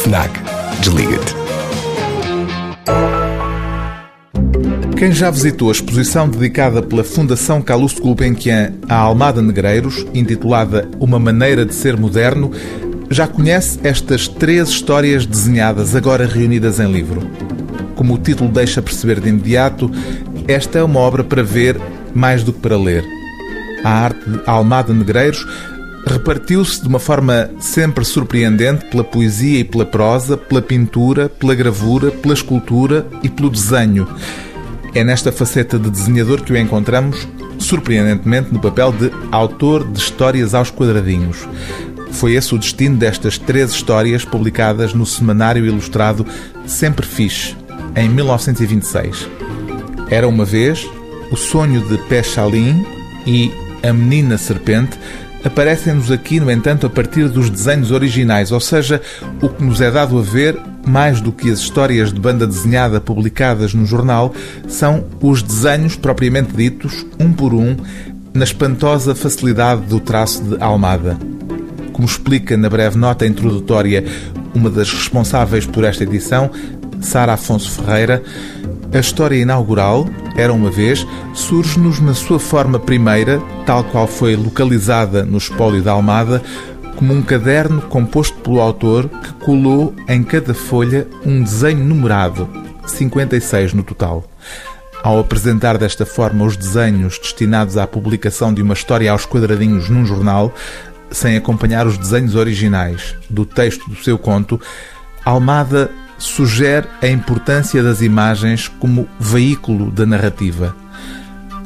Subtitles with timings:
[0.00, 0.30] FNAC.
[0.80, 1.34] Desliga-te.
[4.96, 11.18] Quem já visitou a exposição dedicada pela Fundação Calouste Gulbenkian à Almada Negreiros, intitulada Uma
[11.18, 12.50] Maneira de Ser Moderno,
[13.10, 17.20] já conhece estas três histórias desenhadas, agora reunidas em livro.
[17.94, 19.90] Como o título deixa perceber de imediato,
[20.48, 21.78] esta é uma obra para ver
[22.14, 23.04] mais do que para ler.
[23.84, 25.46] A arte de Almada Negreiros
[26.06, 32.10] repartiu-se de uma forma sempre surpreendente pela poesia e pela prosa, pela pintura, pela gravura,
[32.10, 34.08] pela escultura e pelo desenho.
[34.94, 37.28] É nesta faceta de desenhador que o encontramos,
[37.58, 41.46] surpreendentemente, no papel de autor de histórias aos quadradinhos.
[42.10, 46.26] Foi esse o destino destas três histórias publicadas no semanário ilustrado
[46.66, 47.56] Sempre Fixe,
[47.94, 49.28] em 1926.
[50.10, 50.88] Era uma vez
[51.30, 52.84] o sonho de Péchalim
[53.24, 54.98] e a menina serpente
[55.44, 59.00] aparecem-nos aqui, no entanto, a partir dos desenhos originais, ou seja,
[59.40, 63.00] o que nos é dado a ver, mais do que as histórias de banda desenhada
[63.00, 64.34] publicadas no jornal,
[64.68, 67.76] são os desenhos propriamente ditos, um por um,
[68.34, 71.18] na espantosa facilidade do traço de Almada.
[71.92, 74.04] Como explica na breve nota introdutória
[74.54, 76.50] uma das responsáveis por esta edição,
[77.00, 78.22] Sara Afonso Ferreira,
[78.92, 85.24] a história inaugural, Era uma vez, surge-nos na sua forma primeira, tal qual foi localizada
[85.24, 86.42] no espólio da Almada,
[86.96, 92.48] como um caderno composto pelo autor que colou em cada folha um desenho numerado,
[92.86, 94.24] 56 no total.
[95.02, 100.06] Ao apresentar desta forma os desenhos destinados à publicação de uma história aos quadradinhos num
[100.06, 100.54] jornal,
[101.10, 104.60] sem acompanhar os desenhos originais do texto do seu conto,
[105.24, 110.76] Almada sugere a importância das imagens como veículo da narrativa,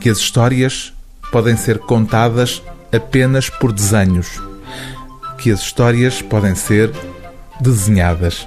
[0.00, 0.92] que as histórias
[1.30, 2.60] podem ser contadas
[2.92, 4.42] apenas por desenhos,
[5.38, 6.90] que as histórias podem ser
[7.60, 8.46] desenhadas.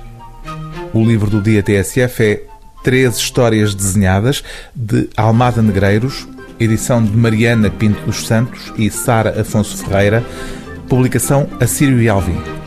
[0.94, 2.44] O livro do dia TSF é
[2.84, 4.44] Três Histórias Desenhadas,
[4.76, 6.28] de Almada Negreiros,
[6.60, 10.24] edição de Mariana Pinto dos Santos e Sara Afonso Ferreira,
[10.90, 12.63] publicação Assírio e Alvim.